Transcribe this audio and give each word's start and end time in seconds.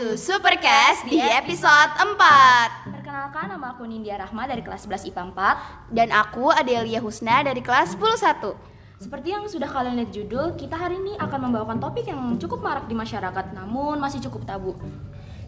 to 0.00 0.16
Supercast 0.16 1.04
di 1.04 1.20
episode 1.20 1.92
4 1.92 2.88
Perkenalkan 2.88 3.52
nama 3.52 3.76
aku 3.76 3.84
Nindya 3.84 4.16
Rahma 4.16 4.48
dari 4.48 4.64
kelas 4.64 4.88
11 4.88 5.12
IPA 5.12 5.22
4 5.36 5.92
Dan 5.92 6.08
aku 6.08 6.48
Adelia 6.48 7.04
Husna 7.04 7.44
dari 7.44 7.60
kelas 7.60 8.00
11 8.00 8.96
Seperti 8.96 9.36
yang 9.36 9.44
sudah 9.44 9.68
kalian 9.68 10.00
lihat 10.00 10.08
judul, 10.08 10.56
kita 10.56 10.80
hari 10.80 10.96
ini 10.96 11.20
akan 11.20 11.52
membawakan 11.52 11.84
topik 11.84 12.08
yang 12.08 12.40
cukup 12.40 12.64
marak 12.64 12.88
di 12.88 12.96
masyarakat 12.96 13.52
namun 13.52 14.00
masih 14.00 14.24
cukup 14.24 14.48
tabu. 14.48 14.72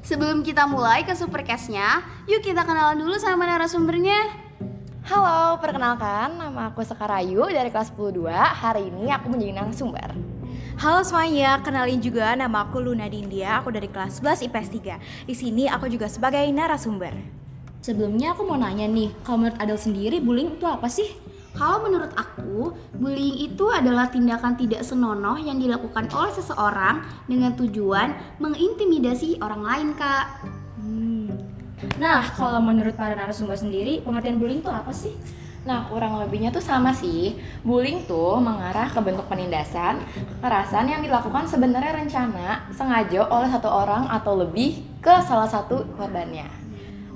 Sebelum 0.04 0.44
kita 0.44 0.68
mulai 0.68 1.04
ke 1.04 1.16
Supercastnya, 1.16 2.04
yuk 2.28 2.44
kita 2.44 2.64
kenalan 2.64 3.00
dulu 3.00 3.16
sama 3.16 3.48
narasumbernya. 3.48 4.36
Halo, 5.08 5.60
perkenalkan 5.60 6.36
nama 6.36 6.72
aku 6.72 6.84
Sekarayu 6.84 7.48
dari 7.48 7.68
kelas 7.68 7.92
12 7.92 8.28
Hari 8.36 8.88
ini 8.88 9.12
aku 9.12 9.32
menjadi 9.32 9.52
narasumber 9.64 10.31
Halo 10.80 11.04
semuanya, 11.04 11.60
kenalin 11.60 12.00
juga 12.00 12.32
nama 12.32 12.64
aku 12.64 12.80
Luna 12.80 13.04
Dindia, 13.04 13.60
aku 13.60 13.68
dari 13.68 13.92
kelas 13.92 14.24
11 14.24 14.48
IPS 14.48 14.68
3. 14.72 15.28
Di 15.28 15.34
sini 15.36 15.68
aku 15.68 15.84
juga 15.92 16.08
sebagai 16.08 16.48
narasumber. 16.48 17.12
Sebelumnya 17.84 18.32
aku 18.32 18.48
mau 18.48 18.56
nanya 18.56 18.88
nih, 18.88 19.12
kalau 19.20 19.44
menurut 19.44 19.60
Adel 19.60 19.76
sendiri 19.76 20.16
bullying 20.24 20.56
itu 20.56 20.64
apa 20.64 20.88
sih? 20.88 21.12
Kalau 21.52 21.84
menurut 21.84 22.16
aku, 22.16 22.72
bullying 22.96 23.44
itu 23.52 23.68
adalah 23.68 24.08
tindakan 24.08 24.56
tidak 24.56 24.80
senonoh 24.80 25.36
yang 25.36 25.60
dilakukan 25.60 26.08
oleh 26.08 26.32
seseorang 26.32 27.04
dengan 27.28 27.52
tujuan 27.52 28.40
mengintimidasi 28.40 29.44
orang 29.44 29.60
lain, 29.60 29.88
Kak. 29.92 30.24
Hmm. 30.80 31.36
Nah, 32.00 32.24
kalau 32.32 32.64
menurut 32.64 32.96
para 32.96 33.12
narasumber 33.12 33.60
sendiri, 33.60 34.00
pengertian 34.00 34.40
bullying 34.40 34.64
itu 34.64 34.72
apa 34.72 34.88
sih? 34.88 35.12
Nah, 35.62 35.86
kurang 35.86 36.18
lebihnya 36.18 36.50
tuh 36.50 36.62
sama 36.62 36.90
sih. 36.90 37.38
Bullying 37.62 38.02
tuh 38.10 38.42
mengarah 38.42 38.90
ke 38.90 38.98
bentuk 38.98 39.30
penindasan, 39.30 40.02
kekerasan 40.38 40.90
yang 40.90 41.02
dilakukan 41.06 41.46
sebenarnya 41.46 42.02
rencana, 42.02 42.66
sengaja 42.74 43.30
oleh 43.30 43.46
satu 43.46 43.70
orang 43.70 44.10
atau 44.10 44.34
lebih 44.34 44.82
ke 44.98 45.14
salah 45.22 45.46
satu 45.46 45.86
korbannya. 45.94 46.62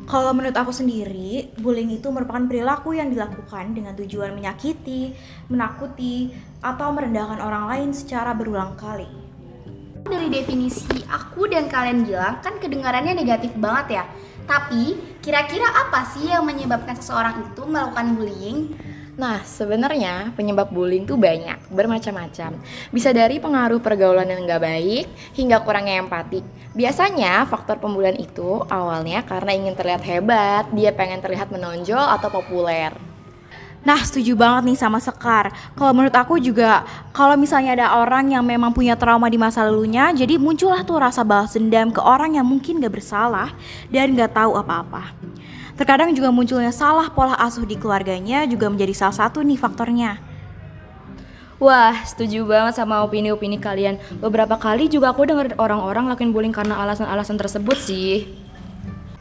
Kalau 0.06 0.30
menurut 0.30 0.54
aku 0.54 0.70
sendiri, 0.70 1.50
bullying 1.58 1.90
itu 1.98 2.06
merupakan 2.14 2.46
perilaku 2.46 2.94
yang 2.94 3.10
dilakukan 3.10 3.74
dengan 3.74 3.98
tujuan 3.98 4.38
menyakiti, 4.38 5.10
menakuti, 5.50 6.30
atau 6.62 6.94
merendahkan 6.94 7.42
orang 7.42 7.66
lain 7.66 7.90
secara 7.90 8.30
berulang 8.30 8.78
kali. 8.78 9.10
Dari 10.06 10.30
definisi 10.30 11.02
aku 11.10 11.50
dan 11.50 11.66
kalian 11.66 12.06
bilang 12.06 12.38
kan 12.38 12.62
kedengarannya 12.62 13.18
negatif 13.18 13.50
banget 13.58 13.98
ya. 13.98 14.04
Tapi 14.46 14.94
kira-kira 15.26 15.66
apa 15.66 16.06
sih 16.14 16.30
yang 16.30 16.46
menyebabkan 16.46 16.94
seseorang 16.94 17.50
itu 17.50 17.66
melakukan 17.66 18.14
bullying? 18.14 18.78
Nah, 19.18 19.42
sebenarnya 19.42 20.30
penyebab 20.38 20.70
bullying 20.70 21.02
tuh 21.02 21.18
banyak, 21.18 21.66
bermacam-macam. 21.66 22.62
Bisa 22.94 23.10
dari 23.10 23.42
pengaruh 23.42 23.82
pergaulan 23.82 24.30
yang 24.30 24.46
nggak 24.46 24.62
baik 24.62 25.06
hingga 25.34 25.66
kurangnya 25.66 25.98
empati. 26.06 26.46
Biasanya 26.78 27.42
faktor 27.50 27.82
pembulian 27.82 28.14
itu 28.14 28.62
awalnya 28.70 29.26
karena 29.26 29.50
ingin 29.50 29.74
terlihat 29.74 30.06
hebat, 30.06 30.70
dia 30.70 30.94
pengen 30.94 31.18
terlihat 31.18 31.50
menonjol 31.50 32.06
atau 32.06 32.30
populer. 32.30 32.94
Nah, 33.86 34.02
setuju 34.02 34.34
banget 34.34 34.74
nih 34.74 34.78
sama 34.82 34.98
Sekar. 34.98 35.54
Kalau 35.78 35.94
menurut 35.94 36.10
aku 36.10 36.42
juga, 36.42 36.82
kalau 37.14 37.38
misalnya 37.38 37.78
ada 37.78 38.02
orang 38.02 38.34
yang 38.34 38.42
memang 38.42 38.74
punya 38.74 38.98
trauma 38.98 39.30
di 39.30 39.38
masa 39.38 39.62
lalunya, 39.62 40.10
jadi 40.10 40.42
muncullah 40.42 40.82
tuh 40.82 40.98
rasa 40.98 41.22
balas 41.22 41.54
dendam 41.54 41.94
ke 41.94 42.02
orang 42.02 42.34
yang 42.34 42.42
mungkin 42.42 42.82
gak 42.82 42.98
bersalah 42.98 43.54
dan 43.86 44.18
gak 44.18 44.34
tahu 44.34 44.58
apa-apa. 44.58 45.14
Terkadang 45.78 46.10
juga 46.18 46.34
munculnya 46.34 46.74
salah 46.74 47.06
pola 47.14 47.38
asuh 47.38 47.62
di 47.62 47.78
keluarganya 47.78 48.42
juga 48.50 48.66
menjadi 48.66 49.06
salah 49.06 49.16
satu 49.22 49.46
nih 49.46 49.54
faktornya. 49.54 50.18
Wah, 51.62 51.94
setuju 52.02 52.42
banget 52.42 52.82
sama 52.82 53.06
opini-opini 53.06 53.56
kalian. 53.62 54.02
Beberapa 54.18 54.58
kali 54.58 54.90
juga 54.90 55.14
aku 55.14 55.30
denger 55.30 55.54
orang-orang 55.62 56.10
lakuin 56.10 56.34
bullying 56.34 56.52
karena 56.52 56.74
alasan-alasan 56.82 57.38
tersebut 57.38 57.78
sih. 57.78 58.45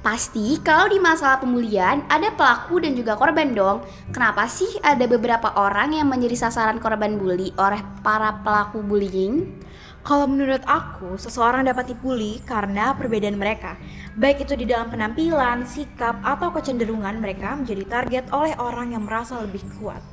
Pasti 0.06 0.62
kalau 0.62 0.86
di 0.86 1.02
masalah 1.02 1.42
pembulian 1.42 2.06
ada 2.06 2.30
pelaku 2.30 2.78
dan 2.78 2.94
juga 2.94 3.18
korban 3.18 3.58
dong. 3.58 3.82
Kenapa 4.14 4.46
sih 4.46 4.70
ada 4.86 5.02
beberapa 5.10 5.50
orang 5.58 5.98
yang 5.98 6.06
menjadi 6.06 6.46
sasaran 6.46 6.78
korban 6.78 7.18
bully 7.18 7.50
oleh 7.58 7.82
para 8.06 8.38
pelaku 8.46 8.86
bullying? 8.86 9.66
Kalau 10.06 10.30
menurut 10.30 10.62
aku, 10.70 11.18
seseorang 11.18 11.66
dapat 11.66 11.90
dibully 11.90 12.38
karena 12.46 12.94
perbedaan 12.94 13.34
mereka. 13.34 13.82
Baik 14.14 14.46
itu 14.46 14.54
di 14.54 14.70
dalam 14.70 14.94
penampilan, 14.94 15.66
sikap, 15.66 16.22
atau 16.22 16.54
kecenderungan 16.54 17.18
mereka 17.18 17.58
menjadi 17.58 17.90
target 17.90 18.30
oleh 18.30 18.54
orang 18.62 18.94
yang 18.94 19.10
merasa 19.10 19.42
lebih 19.42 19.66
kuat. 19.82 20.06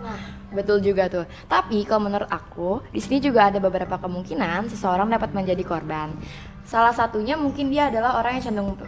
Nah, 0.00 0.20
betul 0.52 0.84
juga 0.84 1.08
tuh. 1.08 1.24
Tapi 1.48 1.88
kalau 1.88 2.08
menurut 2.08 2.28
aku, 2.28 2.84
di 2.92 3.00
sini 3.00 3.20
juga 3.20 3.48
ada 3.48 3.56
beberapa 3.60 3.96
kemungkinan 3.96 4.68
seseorang 4.68 5.08
dapat 5.08 5.32
menjadi 5.32 5.64
korban. 5.64 6.12
Salah 6.70 6.94
satunya 6.94 7.34
mungkin 7.34 7.66
dia 7.66 7.90
adalah 7.90 8.22
orang 8.22 8.38
yang 8.38 8.44
cenderung 8.46 8.78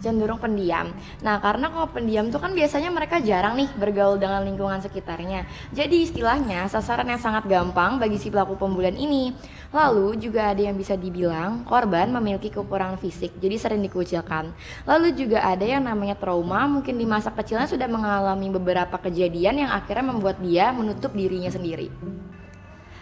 cenderung 0.00 0.38
pendiam. 0.40 0.94
Nah, 1.26 1.42
karena 1.42 1.68
kalau 1.68 1.90
pendiam 1.90 2.30
tuh 2.32 2.38
kan 2.38 2.54
biasanya 2.54 2.88
mereka 2.88 3.18
jarang 3.18 3.58
nih 3.58 3.68
bergaul 3.76 4.16
dengan 4.16 4.46
lingkungan 4.46 4.78
sekitarnya. 4.78 5.44
Jadi 5.74 6.06
istilahnya 6.06 6.70
sasaran 6.70 7.10
yang 7.10 7.20
sangat 7.20 7.50
gampang 7.50 8.00
bagi 8.00 8.16
si 8.16 8.32
pelaku 8.32 8.56
pembulian 8.56 8.96
ini. 8.96 9.34
Lalu 9.74 10.18
juga 10.22 10.54
ada 10.54 10.62
yang 10.62 10.74
bisa 10.74 10.94
dibilang 10.98 11.62
korban 11.68 12.10
memiliki 12.10 12.50
kekurangan 12.50 12.98
fisik, 12.98 13.38
jadi 13.38 13.54
sering 13.54 13.82
dikucilkan. 13.86 14.50
Lalu 14.82 15.14
juga 15.14 15.46
ada 15.46 15.62
yang 15.62 15.86
namanya 15.86 16.18
trauma, 16.18 16.66
mungkin 16.66 16.98
di 16.98 17.06
masa 17.06 17.30
kecilnya 17.30 17.70
sudah 17.70 17.86
mengalami 17.86 18.50
beberapa 18.50 18.98
kejadian 18.98 19.66
yang 19.66 19.70
akhirnya 19.70 20.10
membuat 20.10 20.42
dia 20.42 20.74
menutup 20.74 21.14
dirinya 21.14 21.54
sendiri. 21.54 21.86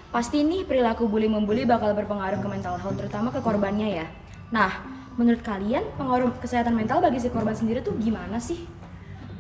Pasti 0.08 0.40
nih 0.40 0.64
perilaku 0.64 1.04
bully 1.04 1.28
membuli 1.28 1.68
bakal 1.68 1.92
berpengaruh 1.92 2.40
ke 2.40 2.48
mental 2.48 2.80
health 2.80 2.96
terutama 2.96 3.28
ke 3.28 3.44
korbannya 3.44 4.00
ya. 4.00 4.06
Nah, 4.48 4.72
menurut 5.20 5.44
kalian 5.44 5.84
pengaruh 6.00 6.32
kesehatan 6.40 6.72
mental 6.72 7.04
bagi 7.04 7.20
si 7.20 7.28
korban 7.28 7.52
sendiri 7.52 7.84
tuh 7.84 7.92
gimana 8.00 8.40
sih? 8.40 8.56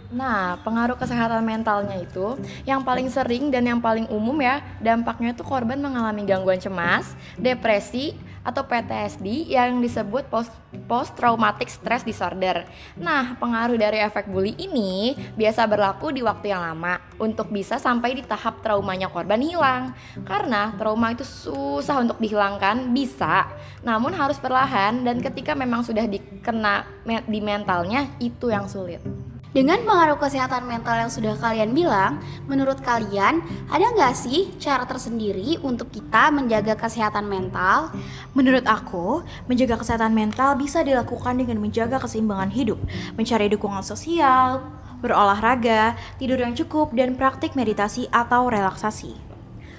Nah, 0.08 0.56
pengaruh 0.64 0.96
kesehatan 0.96 1.44
mentalnya 1.44 2.00
itu 2.00 2.40
yang 2.64 2.80
paling 2.80 3.12
sering 3.12 3.52
dan 3.52 3.68
yang 3.68 3.80
paling 3.80 4.08
umum 4.08 4.40
ya, 4.40 4.64
dampaknya 4.80 5.36
itu 5.36 5.44
korban 5.44 5.76
mengalami 5.76 6.24
gangguan 6.24 6.56
cemas, 6.56 7.12
depresi, 7.36 8.16
atau 8.48 8.64
PTSD 8.64 9.52
yang 9.52 9.76
disebut 9.84 10.24
post, 10.32 10.48
post 10.88 11.12
traumatic 11.12 11.68
stress 11.68 12.00
disorder. 12.00 12.64
Nah, 12.96 13.36
pengaruh 13.36 13.76
dari 13.76 14.00
efek 14.00 14.24
bully 14.32 14.56
ini 14.56 15.12
biasa 15.36 15.68
berlaku 15.68 16.16
di 16.16 16.24
waktu 16.24 16.56
yang 16.56 16.64
lama 16.64 16.96
untuk 17.20 17.52
bisa 17.52 17.76
sampai 17.76 18.16
di 18.16 18.24
tahap 18.24 18.64
traumanya 18.64 19.12
korban 19.12 19.44
hilang. 19.44 19.92
Karena 20.24 20.72
trauma 20.80 21.12
itu 21.12 21.28
susah 21.28 22.00
untuk 22.00 22.16
dihilangkan, 22.16 22.88
bisa, 22.96 23.52
namun 23.84 24.16
harus 24.16 24.40
perlahan 24.40 25.04
dan 25.04 25.20
ketika 25.20 25.52
memang 25.52 25.84
sudah 25.84 26.08
dikena 26.08 26.88
di 27.28 27.40
mentalnya 27.44 28.08
itu 28.16 28.48
yang 28.48 28.64
sulit. 28.64 29.27
Dengan 29.58 29.82
pengaruh 29.82 30.22
kesehatan 30.22 30.70
mental 30.70 31.02
yang 31.02 31.10
sudah 31.10 31.34
kalian 31.34 31.74
bilang, 31.74 32.22
menurut 32.46 32.78
kalian 32.78 33.42
ada 33.66 33.90
nggak 33.90 34.14
sih 34.14 34.54
cara 34.62 34.86
tersendiri 34.86 35.58
untuk 35.66 35.90
kita 35.90 36.30
menjaga 36.30 36.78
kesehatan 36.78 37.26
mental? 37.26 37.90
Menurut 38.38 38.62
aku, 38.70 39.26
menjaga 39.50 39.82
kesehatan 39.82 40.14
mental 40.14 40.54
bisa 40.54 40.86
dilakukan 40.86 41.42
dengan 41.42 41.58
menjaga 41.58 41.98
keseimbangan 41.98 42.54
hidup, 42.54 42.78
mencari 43.18 43.50
dukungan 43.50 43.82
sosial, 43.82 44.62
berolahraga, 45.02 45.98
tidur 46.22 46.38
yang 46.38 46.54
cukup, 46.54 46.94
dan 46.94 47.18
praktik 47.18 47.58
meditasi 47.58 48.06
atau 48.14 48.46
relaksasi. 48.46 49.27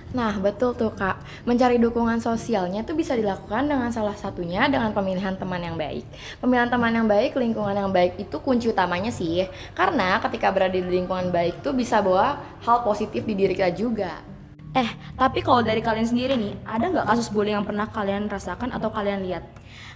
Nah, 0.10 0.34
betul 0.42 0.74
tuh 0.74 0.90
Kak. 0.90 1.22
Mencari 1.46 1.78
dukungan 1.78 2.18
sosialnya 2.18 2.82
tuh 2.82 2.98
bisa 2.98 3.14
dilakukan 3.14 3.70
dengan 3.70 3.94
salah 3.94 4.18
satunya 4.18 4.66
dengan 4.66 4.90
pemilihan 4.90 5.38
teman 5.38 5.62
yang 5.62 5.78
baik. 5.78 6.02
Pemilihan 6.42 6.66
teman 6.66 6.90
yang 6.90 7.06
baik, 7.06 7.38
lingkungan 7.38 7.78
yang 7.78 7.94
baik 7.94 8.18
itu 8.18 8.42
kunci 8.42 8.74
utamanya 8.74 9.14
sih. 9.14 9.46
Karena 9.78 10.18
ketika 10.18 10.50
berada 10.50 10.74
di 10.74 10.82
lingkungan 10.82 11.30
baik 11.30 11.62
tuh 11.62 11.78
bisa 11.78 12.02
bawa 12.02 12.42
hal 12.66 12.82
positif 12.82 13.22
di 13.22 13.38
diri 13.38 13.54
kita 13.54 13.70
juga. 13.70 14.29
Eh, 14.70 14.90
tapi 15.18 15.42
kalau 15.42 15.66
dari 15.66 15.82
kalian 15.82 16.06
sendiri 16.06 16.38
nih, 16.38 16.54
ada 16.62 16.86
nggak 16.94 17.08
kasus 17.10 17.34
bullying 17.34 17.58
yang 17.58 17.66
pernah 17.66 17.90
kalian 17.90 18.30
rasakan 18.30 18.70
atau 18.70 18.94
kalian 18.94 19.26
lihat? 19.26 19.42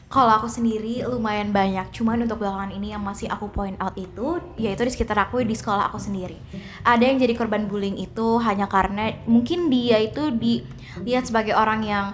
Kalau 0.10 0.30
aku 0.30 0.46
sendiri 0.46 1.02
lumayan 1.10 1.50
banyak, 1.50 1.90
cuman 1.90 2.25
untuk 2.25 2.42
belakangan 2.42 2.74
ini 2.74 2.94
yang 2.94 3.02
masih 3.02 3.30
aku 3.30 3.50
point 3.50 3.74
out 3.81 3.98
itu 3.98 4.38
yaitu 4.62 4.86
di 4.86 4.94
sekitar 4.94 5.18
aku 5.18 5.42
di 5.42 5.58
sekolah 5.58 5.90
aku 5.90 5.98
sendiri. 5.98 6.38
Ada 6.86 7.02
yang 7.10 7.18
jadi 7.18 7.34
korban 7.34 7.66
bullying 7.66 7.98
itu 7.98 8.38
hanya 8.42 8.70
karena 8.70 9.14
mungkin 9.25 9.74
dia 9.74 9.98
itu 10.02 10.30
dilihat 10.34 11.26
sebagai 11.26 11.58
orang 11.58 11.81
yang 11.81 12.06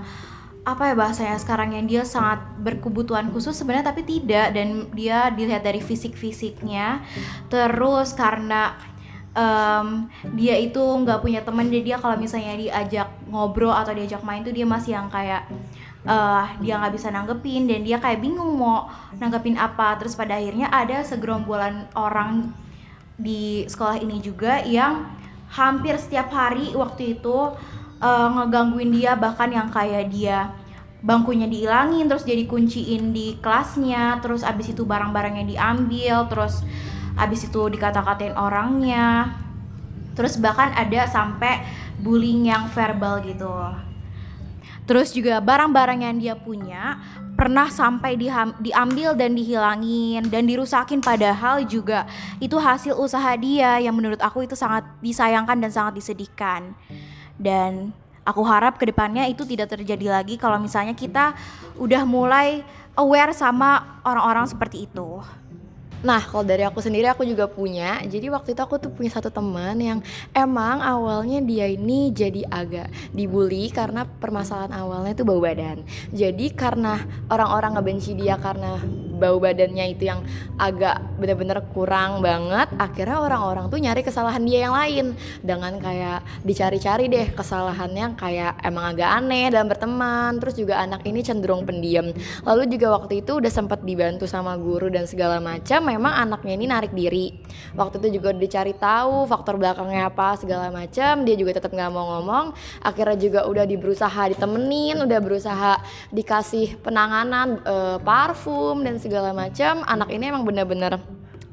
apa 0.63 0.91
ya 0.91 0.95
bahasanya 0.95 1.39
sekarang 1.39 1.75
yang 1.75 1.87
dia 1.87 2.03
sangat 2.03 2.43
berkebutuhan 2.59 3.31
khusus 3.31 3.55
sebenarnya 3.55 3.89
tapi 3.89 4.03
tidak 4.03 4.53
dan 4.53 4.91
dia 4.93 5.31
dilihat 5.33 5.63
dari 5.65 5.79
fisik-fisiknya 5.79 7.01
terus 7.47 8.13
karena 8.13 8.77
um, 9.39 9.87
dia 10.35 10.59
itu 10.59 10.83
nggak 10.83 11.23
punya 11.23 11.39
teman 11.47 11.71
jadi 11.71 11.95
dia 11.95 11.97
kalau 11.97 12.19
misalnya 12.19 12.59
diajak 12.59 13.07
ngobrol 13.31 13.71
atau 13.71 13.95
diajak 13.95 14.19
main 14.27 14.43
tuh 14.43 14.51
dia 14.51 14.67
masih 14.67 14.99
yang 14.99 15.07
kayak 15.07 15.47
uh, 16.03 16.45
dia 16.59 16.75
nggak 16.75 16.93
bisa 16.95 17.07
nanggepin 17.07 17.71
dan 17.71 17.87
dia 17.87 17.97
kayak 18.03 18.19
bingung 18.19 18.59
mau 18.59 18.91
nanggepin 19.15 19.55
apa. 19.55 19.95
Terus 19.99 20.19
pada 20.19 20.35
akhirnya 20.35 20.67
ada 20.67 21.01
segerombolan 21.03 21.87
orang 21.95 22.51
di 23.19 23.67
sekolah 23.67 23.99
ini 23.99 24.23
juga 24.23 24.63
yang 24.63 25.07
hampir 25.51 25.97
setiap 25.99 26.31
hari 26.31 26.71
waktu 26.77 27.19
itu 27.19 27.51
uh, 27.99 28.27
ngegangguin 28.31 28.91
dia 28.95 29.17
bahkan 29.19 29.49
yang 29.51 29.67
kayak 29.67 30.07
dia 30.07 30.53
bangkunya 30.99 31.47
dihilangin 31.47 32.11
terus 32.11 32.27
jadi 32.27 32.43
kunciin 32.43 33.15
di 33.15 33.39
kelasnya 33.39 34.19
terus 34.19 34.43
abis 34.43 34.75
itu 34.75 34.83
barang-barangnya 34.83 35.47
diambil 35.47 36.27
terus 36.27 36.63
abis 37.19 37.51
itu 37.51 37.61
dikata-katain 37.67 38.33
orangnya. 38.39 39.35
Terus 40.15 40.39
bahkan 40.39 40.71
ada 40.75 41.03
sampai 41.07 41.63
bullying 41.99 42.47
yang 42.47 42.71
verbal 42.71 43.19
gitu. 43.23 43.51
Terus 44.89 45.13
juga 45.13 45.37
barang-barang 45.37 46.01
yang 46.01 46.17
dia 46.17 46.33
punya 46.33 46.97
pernah 47.37 47.69
sampai 47.69 48.17
diambil 48.57 49.13
dan 49.13 49.37
dihilangin 49.37 50.25
dan 50.27 50.49
dirusakin. 50.49 50.97
Padahal 50.97 51.61
juga 51.61 52.09
itu 52.41 52.57
hasil 52.57 52.97
usaha 52.97 53.29
dia 53.37 53.77
yang 53.77 53.93
menurut 53.93 54.17
aku 54.17 54.49
itu 54.49 54.57
sangat 54.57 54.83
disayangkan 54.99 55.61
dan 55.61 55.69
sangat 55.69 56.01
disedihkan. 56.01 56.73
Dan 57.37 57.93
aku 58.25 58.41
harap 58.41 58.81
ke 58.81 58.89
depannya 58.89 59.29
itu 59.29 59.45
tidak 59.45 59.71
terjadi 59.77 60.19
lagi 60.19 60.41
kalau 60.41 60.57
misalnya 60.57 60.97
kita 60.97 61.37
udah 61.77 62.03
mulai 62.03 62.65
aware 62.97 63.31
sama 63.31 64.01
orang-orang 64.03 64.49
seperti 64.49 64.89
itu 64.89 65.21
Nah, 65.99 66.23
kalau 66.23 66.47
dari 66.47 66.63
aku 66.63 66.79
sendiri 66.79 67.11
aku 67.11 67.27
juga 67.27 67.51
punya. 67.51 67.99
Jadi 68.07 68.31
waktu 68.31 68.55
itu 68.55 68.61
aku 68.63 68.79
tuh 68.79 68.91
punya 68.91 69.11
satu 69.11 69.27
teman 69.27 69.75
yang 69.83 69.99
emang 70.31 70.79
awalnya 70.79 71.43
dia 71.43 71.67
ini 71.67 72.15
jadi 72.15 72.47
agak 72.47 72.87
dibully 73.11 73.67
karena 73.67 74.07
permasalahan 74.07 74.71
awalnya 74.71 75.11
itu 75.11 75.27
bau 75.27 75.43
badan. 75.43 75.83
Jadi 76.15 76.55
karena 76.55 77.03
orang-orang 77.27 77.75
ngebenci 77.75 78.15
dia 78.15 78.39
karena 78.39 78.79
bau 79.19 79.37
badannya 79.37 79.91
itu 79.91 80.07
yang 80.07 80.23
agak 80.55 81.03
bener-bener 81.19 81.59
kurang 81.75 82.23
banget, 82.23 82.71
akhirnya 82.79 83.19
orang-orang 83.19 83.67
tuh 83.67 83.79
nyari 83.83 84.01
kesalahan 84.01 84.41
dia 84.47 84.71
yang 84.71 84.75
lain 84.75 85.05
dengan 85.43 85.75
kayak 85.77 86.23
dicari-cari 86.47 87.11
deh 87.11 87.27
kesalahannya 87.35 88.15
kayak 88.15 88.63
emang 88.63 88.95
agak 88.95 89.09
aneh 89.19 89.51
dalam 89.51 89.67
berteman. 89.67 90.39
Terus 90.39 90.55
juga 90.55 90.79
anak 90.79 91.03
ini 91.03 91.19
cenderung 91.19 91.67
pendiam. 91.67 92.15
Lalu 92.47 92.63
juga 92.71 92.95
waktu 92.95 93.19
itu 93.19 93.43
udah 93.43 93.51
sempat 93.51 93.83
dibantu 93.83 94.23
sama 94.29 94.55
guru 94.55 94.87
dan 94.87 95.03
segala 95.09 95.41
macam 95.43 95.81
memang 95.89 96.13
anaknya 96.13 96.53
ini 96.53 96.65
narik 96.69 96.93
diri 96.93 97.33
waktu 97.73 97.97
itu 97.97 98.21
juga 98.21 98.29
dicari 98.31 98.77
tahu 98.77 99.25
faktor 99.25 99.57
belakangnya 99.57 100.13
apa 100.13 100.37
segala 100.37 100.69
macam 100.69 101.25
dia 101.25 101.33
juga 101.33 101.57
tetap 101.57 101.73
nggak 101.73 101.89
mau 101.89 102.05
ngomong 102.17 102.53
akhirnya 102.85 103.17
juga 103.17 103.39
udah 103.49 103.65
berusaha 103.65 104.21
ditemenin 104.29 105.01
udah 105.01 105.19
berusaha 105.19 105.73
dikasih 106.13 106.77
penanganan 106.85 107.57
eh, 107.65 107.97
parfum 108.05 108.85
dan 108.85 109.01
segala 109.01 109.08
macam 109.33 109.81
anak 109.85 110.09
ini 110.13 110.29
emang 110.29 110.45
bener-bener 110.45 111.01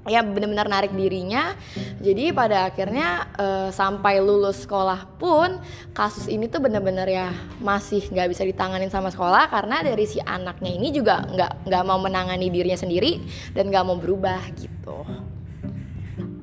ya 0.07 0.23
benar-benar 0.23 0.71
narik 0.71 0.95
dirinya 0.95 1.59
jadi 1.99 2.31
pada 2.31 2.71
akhirnya 2.71 3.27
eh, 3.35 3.69
sampai 3.75 4.23
lulus 4.23 4.63
sekolah 4.63 5.19
pun 5.19 5.59
kasus 5.91 6.31
ini 6.31 6.47
tuh 6.47 6.63
benar-benar 6.63 7.11
ya 7.11 7.35
masih 7.59 8.07
nggak 8.15 8.31
bisa 8.31 8.47
ditanganin 8.47 8.87
sama 8.87 9.11
sekolah 9.11 9.51
karena 9.51 9.83
dari 9.83 10.07
si 10.07 10.23
anaknya 10.23 10.71
ini 10.71 10.95
juga 10.95 11.27
nggak 11.27 11.67
nggak 11.67 11.83
mau 11.83 11.99
menangani 11.99 12.55
dirinya 12.55 12.79
sendiri 12.79 13.19
dan 13.51 13.67
nggak 13.67 13.83
mau 13.83 13.99
berubah 13.99 14.39
gitu 14.55 15.03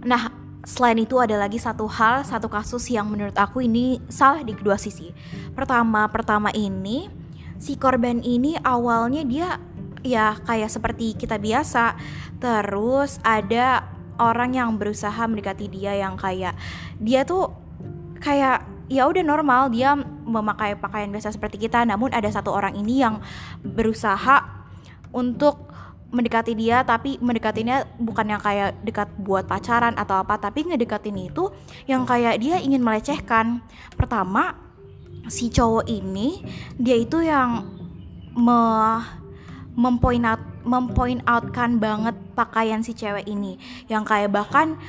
Nah, 0.03 0.27
selain 0.67 0.99
itu 0.99 1.15
ada 1.15 1.39
lagi 1.39 1.55
satu 1.55 1.87
hal, 1.87 2.27
satu 2.27 2.51
kasus 2.51 2.91
yang 2.91 3.07
menurut 3.07 3.35
aku 3.39 3.63
ini 3.63 4.03
salah 4.11 4.43
di 4.43 4.51
kedua 4.51 4.75
sisi. 4.75 5.15
Pertama, 5.55 6.11
pertama 6.11 6.51
ini 6.51 7.07
si 7.55 7.79
korban 7.79 8.19
ini 8.19 8.59
awalnya 8.59 9.23
dia 9.23 9.47
ya 10.05 10.37
kayak 10.43 10.69
seperti 10.69 11.15
kita 11.17 11.39
biasa. 11.39 11.97
Terus 12.37 13.17
ada 13.23 13.87
orang 14.21 14.53
yang 14.53 14.69
berusaha 14.77 15.25
mendekati 15.25 15.71
dia 15.71 15.97
yang 15.97 16.19
kayak 16.19 16.53
dia 17.01 17.25
tuh 17.25 17.49
kayak 18.21 18.61
ya 18.91 19.09
udah 19.09 19.23
normal 19.25 19.73
dia 19.73 19.97
memakai 20.27 20.77
pakaian 20.77 21.09
biasa 21.09 21.33
seperti 21.33 21.57
kita 21.67 21.81
namun 21.87 22.13
ada 22.13 22.29
satu 22.29 22.53
orang 22.53 22.77
ini 22.77 23.01
yang 23.01 23.19
berusaha 23.63 24.67
untuk 25.09 25.73
mendekati 26.13 26.53
dia 26.53 26.85
tapi 26.85 27.17
mendekatinya 27.17 27.89
bukan 27.97 28.37
yang 28.37 28.41
kayak 28.41 28.77
dekat 28.85 29.09
buat 29.17 29.49
pacaran 29.49 29.97
atau 29.97 30.21
apa 30.21 30.37
tapi 30.37 30.61
ngedekatin 30.69 31.17
itu 31.17 31.49
yang 31.89 32.05
kayak 32.05 32.37
dia 32.37 32.61
ingin 32.61 32.85
melecehkan 32.85 33.65
pertama 33.97 34.53
si 35.25 35.49
cowok 35.49 35.89
ini 35.89 36.45
dia 36.77 37.01
itu 37.01 37.25
yang 37.25 37.65
me 38.37 38.61
mempoint 39.73 40.25
out 40.25 40.41
mempoint 40.63 41.19
outkan 41.27 41.75
banget 41.75 42.15
pakaian 42.33 42.79
si 42.79 42.95
cewek 42.95 43.27
ini. 43.27 43.59
Yang 43.91 44.03
kayak 44.07 44.29
bahkan 44.31 44.79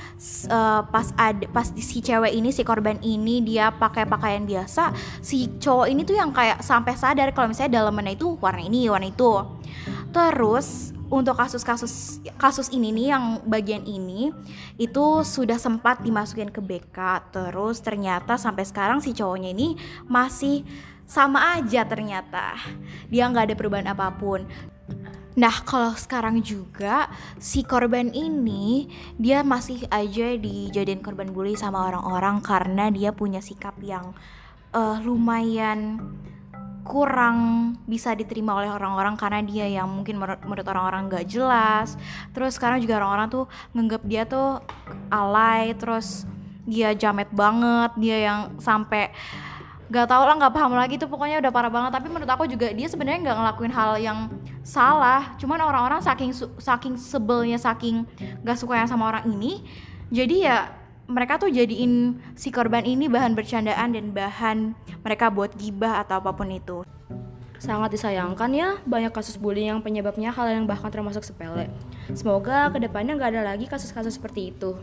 eh, 0.46 0.81
pas 0.86 1.08
ada 1.19 1.44
pas 1.50 1.69
di- 1.75 1.82
si 1.82 1.98
cewek 1.98 2.31
ini 2.31 2.54
si 2.54 2.62
korban 2.62 3.00
ini 3.02 3.42
dia 3.42 3.75
pakai 3.75 4.06
pakaian 4.06 4.46
biasa 4.46 4.94
si 5.19 5.50
cowok 5.58 5.90
ini 5.90 6.06
tuh 6.06 6.16
yang 6.16 6.31
kayak 6.31 6.62
sampai 6.62 6.94
sadar 6.94 7.34
kalau 7.34 7.50
misalnya 7.50 7.82
dalamannya 7.82 8.14
itu 8.14 8.38
warna 8.38 8.62
ini 8.62 8.86
warna 8.86 9.10
itu. 9.10 9.32
Terus 10.14 10.94
untuk 11.10 11.36
kasus-kasus 11.36 12.22
kasus 12.40 12.70
ini 12.72 12.90
nih 12.90 13.06
yang 13.12 13.25
bagian 13.44 13.84
ini 13.84 14.32
itu 14.81 15.04
sudah 15.22 15.60
sempat 15.60 16.00
dimasukin 16.00 16.48
ke 16.50 16.58
BK 16.58 17.31
terus 17.31 17.78
ternyata 17.84 18.34
sampai 18.34 18.64
sekarang 18.64 18.98
si 18.98 19.14
cowoknya 19.14 19.52
ini 19.52 19.78
masih 20.06 20.62
sama 21.04 21.60
aja 21.60 21.84
ternyata. 21.84 22.56
Dia 23.12 23.28
nggak 23.28 23.52
ada 23.52 23.54
perubahan 23.54 23.90
apa 23.92 24.08
pun 24.16 24.48
Nah, 25.34 25.54
kalau 25.66 25.90
sekarang 25.98 26.38
juga 26.46 27.10
si 27.42 27.66
korban 27.66 28.14
ini 28.14 28.86
dia 29.19 29.42
masih 29.42 29.82
aja 29.90 30.38
dijadiin 30.38 31.02
korban 31.02 31.34
bully 31.34 31.58
sama 31.58 31.90
orang-orang 31.90 32.38
karena 32.38 32.86
dia 32.94 33.10
punya 33.10 33.42
sikap 33.42 33.75
yang 33.82 34.14
eh, 34.70 34.96
lumayan 35.02 35.98
kurang 36.84 37.72
bisa 37.88 38.12
diterima 38.12 38.60
oleh 38.60 38.69
orang-orang 38.69 39.16
karena 39.16 39.40
dia 39.40 39.66
yang 39.66 39.88
mungkin 39.88 40.20
menurut, 40.20 40.66
orang-orang 40.69 41.08
gak 41.08 41.26
jelas. 41.26 41.96
Terus 42.36 42.60
sekarang 42.60 42.78
juga 42.84 43.00
orang-orang 43.00 43.26
tuh 43.32 43.44
nganggap 43.72 44.02
dia 44.04 44.22
tuh 44.28 44.60
alay, 45.08 45.72
terus 45.75 46.28
dia 46.69 46.92
jamet 46.92 47.28
banget, 47.32 47.90
dia 47.98 48.16
yang 48.28 48.40
sampai 48.60 49.10
gak 49.88 50.08
tau 50.08 50.25
lah 50.25 50.34
nggak 50.40 50.54
paham 50.54 50.72
lagi 50.75 50.96
tuh 50.96 51.06
pokoknya 51.06 51.44
udah 51.44 51.52
parah 51.52 51.69
banget 51.69 51.92
tapi 51.92 52.08
menurut 52.08 52.26
aku 52.26 52.48
juga 52.48 52.72
dia 52.72 52.88
sebenarnya 52.88 53.20
nggak 53.31 53.36
ngelakuin 53.36 53.72
hal 53.72 53.92
yang 54.00 54.19
salah 54.64 55.37
cuman 55.37 55.61
orang-orang 55.61 56.00
saking 56.00 56.32
saking 56.56 56.96
sebelnya 56.96 57.61
saking 57.61 58.08
gak 58.43 58.56
suka 58.56 58.81
yang 58.81 58.88
sama 58.88 59.12
orang 59.12 59.28
ini 59.28 59.61
jadi 60.08 60.37
ya 60.40 60.56
mereka 61.05 61.37
tuh 61.37 61.52
jadiin 61.52 62.16
si 62.32 62.49
korban 62.49 62.82
ini 62.82 63.12
bahan 63.12 63.37
bercandaan 63.37 63.93
dan 63.93 64.11
bahan 64.16 64.72
mereka 65.05 65.29
buat 65.29 65.53
gibah 65.55 66.00
atau 66.00 66.17
apa 66.17 66.32
pun 66.32 66.48
itu 66.48 66.81
Sangat 67.65 67.96
disayangkan 67.96 68.50
ya, 68.53 68.77
banyak 68.84 69.08
kasus 69.08 69.41
bullying 69.41 69.72
yang 69.72 69.81
penyebabnya 69.81 70.29
hal 70.29 70.53
yang 70.53 70.69
bahkan 70.69 70.93
termasuk 70.93 71.24
sepele. 71.24 71.72
Semoga 72.12 72.69
ke 72.69 72.77
depannya 72.77 73.17
nggak 73.17 73.31
ada 73.32 73.43
lagi 73.56 73.65
kasus-kasus 73.65 74.20
seperti 74.20 74.53
itu. 74.53 74.77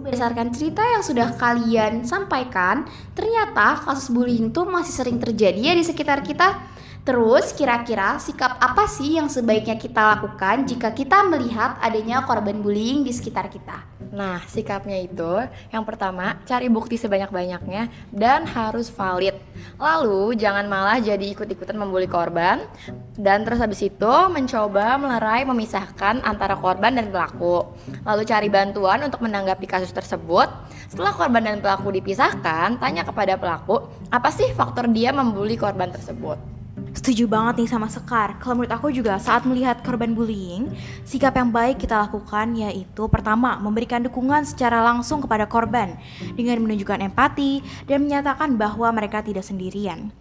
Berdasarkan 0.00 0.48
cerita 0.48 0.80
yang 0.80 1.04
sudah 1.04 1.28
kalian 1.36 2.08
sampaikan, 2.08 2.88
ternyata 3.12 3.84
kasus 3.84 4.08
bullying 4.08 4.48
tuh 4.48 4.64
masih 4.64 4.96
sering 4.96 5.20
terjadi 5.20 5.60
ya 5.60 5.74
di 5.76 5.84
sekitar 5.84 6.24
kita. 6.24 6.71
Terus 7.02 7.50
kira-kira 7.50 8.14
sikap 8.22 8.62
apa 8.62 8.86
sih 8.86 9.18
yang 9.18 9.26
sebaiknya 9.26 9.74
kita 9.74 10.14
lakukan 10.14 10.62
jika 10.70 10.94
kita 10.94 11.26
melihat 11.26 11.74
adanya 11.82 12.22
korban 12.22 12.62
bullying 12.62 13.02
di 13.02 13.10
sekitar 13.10 13.50
kita? 13.50 13.82
Nah, 14.14 14.38
sikapnya 14.46 15.02
itu 15.02 15.42
yang 15.74 15.82
pertama, 15.82 16.38
cari 16.46 16.70
bukti 16.70 16.94
sebanyak-banyaknya 16.94 17.90
dan 18.14 18.46
harus 18.46 18.86
valid. 18.86 19.34
Lalu, 19.82 20.38
jangan 20.38 20.70
malah 20.70 21.02
jadi 21.02 21.34
ikut-ikutan 21.34 21.74
membuli 21.74 22.06
korban 22.06 22.70
dan 23.18 23.42
terus 23.42 23.58
habis 23.58 23.82
itu 23.82 24.14
mencoba 24.30 24.94
melerai 24.94 25.42
memisahkan 25.42 26.22
antara 26.22 26.54
korban 26.54 26.94
dan 26.94 27.10
pelaku. 27.10 27.66
Lalu 28.06 28.22
cari 28.30 28.46
bantuan 28.46 29.02
untuk 29.02 29.26
menanggapi 29.26 29.66
kasus 29.66 29.90
tersebut. 29.90 30.46
Setelah 30.86 31.18
korban 31.18 31.42
dan 31.42 31.58
pelaku 31.58 31.90
dipisahkan, 31.98 32.78
tanya 32.78 33.02
kepada 33.02 33.34
pelaku, 33.34 33.90
apa 34.06 34.30
sih 34.30 34.54
faktor 34.54 34.86
dia 34.86 35.10
membuli 35.10 35.58
korban 35.58 35.90
tersebut? 35.90 36.61
Setuju 36.92 37.24
banget 37.24 37.64
nih 37.64 37.70
sama 37.72 37.88
Sekar. 37.88 38.36
Kalau 38.36 38.52
menurut 38.52 38.68
aku 38.68 38.92
juga 38.92 39.16
saat 39.16 39.48
melihat 39.48 39.80
korban 39.80 40.12
bullying, 40.12 40.68
sikap 41.08 41.32
yang 41.32 41.48
baik 41.48 41.80
kita 41.80 41.96
lakukan 41.96 42.52
yaitu 42.52 43.08
pertama, 43.08 43.56
memberikan 43.56 44.04
dukungan 44.04 44.44
secara 44.44 44.84
langsung 44.84 45.24
kepada 45.24 45.48
korban 45.48 45.96
dengan 46.36 46.60
menunjukkan 46.60 47.00
empati 47.08 47.64
dan 47.88 48.04
menyatakan 48.04 48.60
bahwa 48.60 48.92
mereka 48.92 49.24
tidak 49.24 49.40
sendirian. 49.40 50.12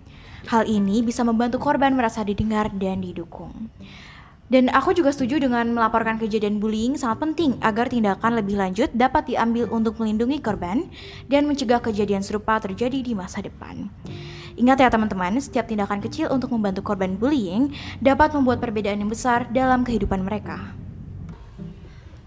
Hal 0.48 0.64
ini 0.66 1.04
bisa 1.04 1.22
membantu 1.28 1.60
korban 1.60 1.92
merasa 1.92 2.24
didengar 2.24 2.72
dan 2.72 3.04
didukung. 3.04 3.70
Dan 4.52 4.68
aku 4.68 4.92
juga 4.92 5.16
setuju 5.16 5.40
dengan 5.40 5.64
melaporkan 5.72 6.20
kejadian 6.20 6.60
bullying 6.60 7.00
sangat 7.00 7.24
penting 7.24 7.56
agar 7.64 7.88
tindakan 7.88 8.36
lebih 8.36 8.60
lanjut 8.60 8.92
dapat 8.92 9.32
diambil 9.32 9.68
untuk 9.72 9.96
melindungi 9.96 10.44
korban 10.44 10.92
dan 11.32 11.48
mencegah 11.48 11.80
kejadian 11.80 12.20
serupa 12.20 12.60
terjadi 12.60 13.00
di 13.00 13.16
masa 13.16 13.40
depan. 13.40 13.88
Ingat 14.60 14.78
ya 14.84 14.90
teman-teman, 14.92 15.40
setiap 15.40 15.68
tindakan 15.68 16.04
kecil 16.04 16.28
untuk 16.28 16.52
membantu 16.52 16.84
korban 16.84 17.16
bullying 17.16 17.72
dapat 18.04 18.36
membuat 18.36 18.60
perbedaan 18.60 19.00
yang 19.00 19.12
besar 19.12 19.48
dalam 19.52 19.88
kehidupan 19.88 20.24
mereka. 20.24 20.76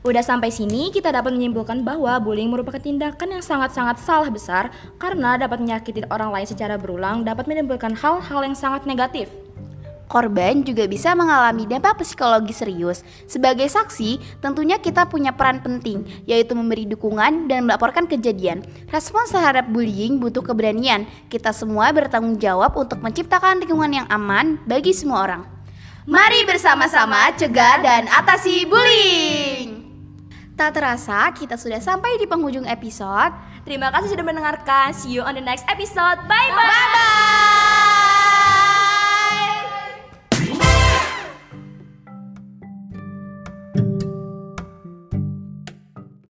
Udah 0.05 0.21
sampai 0.21 0.53
sini, 0.53 0.93
kita 0.93 1.09
dapat 1.09 1.33
menyimpulkan 1.33 1.81
bahwa 1.81 2.21
bullying 2.21 2.53
merupakan 2.53 2.77
tindakan 2.77 3.41
yang 3.41 3.45
sangat-sangat 3.45 3.97
salah 4.05 4.29
besar 4.29 4.69
karena 5.01 5.41
dapat 5.41 5.65
menyakiti 5.65 6.05
orang 6.13 6.29
lain 6.29 6.45
secara 6.45 6.77
berulang, 6.77 7.25
dapat 7.25 7.49
menimbulkan 7.49 7.97
hal-hal 7.97 8.41
yang 8.45 8.53
sangat 8.53 8.85
negatif. 8.85 9.33
Korban 10.07 10.63
juga 10.63 10.85
bisa 10.85 11.13
mengalami 11.13 11.65
dampak 11.69 12.01
psikologi 12.03 12.53
serius. 12.53 13.03
Sebagai 13.29 13.67
saksi, 13.67 14.41
tentunya 14.41 14.79
kita 14.79 15.09
punya 15.09 15.33
peran 15.33 15.61
penting, 15.61 16.05
yaitu 16.29 16.53
memberi 16.53 16.85
dukungan 16.89 17.49
dan 17.51 17.67
melaporkan 17.67 18.09
kejadian. 18.09 18.65
Respons 18.93 19.33
terhadap 19.33 19.69
bullying 19.69 20.21
butuh 20.21 20.45
keberanian. 20.45 21.09
Kita 21.29 21.51
semua 21.51 21.91
bertanggung 21.91 22.37
jawab 22.41 22.77
untuk 22.77 23.01
menciptakan 23.01 23.61
lingkungan 23.65 24.05
yang 24.05 24.07
aman 24.13 24.61
bagi 24.69 24.93
semua 24.93 25.25
orang. 25.25 25.43
Mari 26.05 26.45
bersama-sama 26.45 27.33
cegah 27.33 27.81
dan 27.81 28.05
atasi 28.13 28.69
bullying. 28.69 29.85
Tak 30.55 30.77
terasa, 30.79 31.33
kita 31.35 31.59
sudah 31.59 31.83
sampai 31.83 32.15
di 32.15 32.31
penghujung 32.31 32.69
episode. 32.69 33.35
Terima 33.67 33.91
kasih 33.91 34.15
sudah 34.15 34.23
mendengarkan. 34.23 34.95
See 34.95 35.17
you 35.17 35.25
on 35.25 35.35
the 35.35 35.43
next 35.43 35.67
episode. 35.67 36.21
Bye 36.29 36.53
bye. 36.55 37.54